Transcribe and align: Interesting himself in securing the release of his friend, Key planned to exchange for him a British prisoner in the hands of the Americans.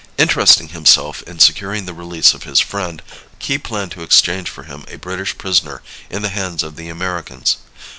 Interesting 0.17 0.69
himself 0.69 1.21
in 1.27 1.37
securing 1.37 1.85
the 1.85 1.93
release 1.93 2.33
of 2.33 2.41
his 2.41 2.59
friend, 2.59 3.03
Key 3.37 3.59
planned 3.59 3.91
to 3.91 4.01
exchange 4.01 4.49
for 4.49 4.63
him 4.63 4.83
a 4.87 4.95
British 4.97 5.37
prisoner 5.37 5.83
in 6.09 6.23
the 6.23 6.29
hands 6.29 6.63
of 6.63 6.75
the 6.75 6.89
Americans. 6.89 7.57